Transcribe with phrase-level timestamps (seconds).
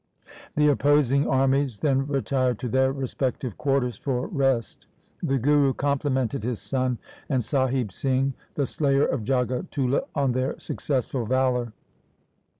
[0.55, 4.87] The opposing armies then retired to their respective quarters for rest.
[5.21, 6.97] The Guru complimented his son
[7.29, 11.71] and Sahib Singh, the slayer of Jagatullah, on their successful valour.